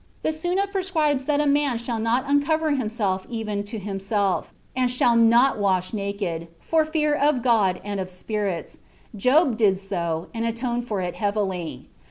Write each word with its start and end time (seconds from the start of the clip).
The 0.23 0.31
Sunna 0.33 0.65
prescribes 0.71 1.25
that 1.25 1.39
a 1.39 1.45
man 1.45 1.77
shall 1.77 1.99
not 1.99 2.25
uncover 2.27 2.71
himself 2.71 3.27
even 3.29 3.63
to 3.65 3.77
himself, 3.77 4.51
and 4.75 4.89
shall 4.89 5.15
not 5.15 5.59
wash 5.59 5.93
naked 5.93 6.47
from 6.59 6.87
fear 6.87 7.13
of 7.13 7.43
God 7.43 7.79
and 7.83 7.99
of 7.99 8.09
spirits; 8.09 8.79
Job 9.15 9.57
did 9.57 9.77
so, 9.77 10.25
and 10.33 10.43
atoned 10.43 10.87
for 10.87 11.01
it 11.01 11.13
heavily. 11.17 11.85